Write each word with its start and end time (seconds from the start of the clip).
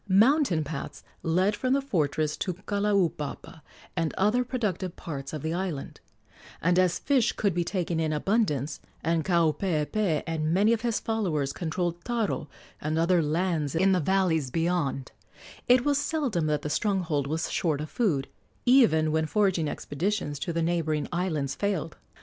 Mountain 0.09 0.63
paths 0.63 1.03
led 1.21 1.55
from 1.55 1.73
the 1.73 1.79
fortress 1.79 2.35
to 2.35 2.55
Kalaupapa 2.55 3.61
and 3.95 4.15
other 4.17 4.43
productive 4.43 4.95
parts 4.95 5.31
of 5.31 5.43
the 5.43 5.53
island; 5.53 5.99
and 6.59 6.79
as 6.79 6.97
fish 6.97 7.33
could 7.33 7.53
be 7.53 7.63
taken 7.63 7.99
in 7.99 8.11
abundance, 8.11 8.79
and 9.03 9.23
Kaupeepee 9.23 10.23
and 10.25 10.51
many 10.51 10.73
of 10.73 10.81
his 10.81 10.99
followers 10.99 11.53
controlled 11.53 12.03
taro 12.03 12.49
and 12.81 12.97
other 12.97 13.21
lands 13.21 13.75
in 13.75 13.91
the 13.91 13.99
valleys 13.99 14.49
beyond, 14.49 15.11
it 15.67 15.85
was 15.85 15.99
seldom 15.99 16.47
that 16.47 16.63
the 16.63 16.69
stronghold 16.71 17.27
was 17.27 17.51
short 17.51 17.79
of 17.79 17.87
food, 17.91 18.27
even 18.65 19.11
when 19.11 19.27
foraging 19.27 19.67
expeditions 19.69 20.39
to 20.39 20.51
the 20.51 20.63
neighboring 20.63 21.07
islands 21.11 21.53
failed. 21.53 21.95